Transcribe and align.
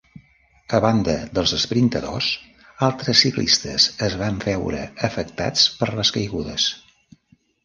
A 0.75 0.77
banda 0.85 1.13
dels 1.37 1.51
esprintadors, 1.57 2.29
altres 2.87 3.21
ciclistes 3.27 3.85
es 4.09 4.17
van 4.23 4.41
veure 4.47 4.81
afectats 5.09 5.69
per 5.83 5.91
les 6.01 6.15
caigudes. 6.19 6.67